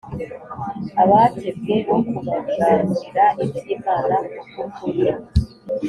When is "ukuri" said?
4.65-5.07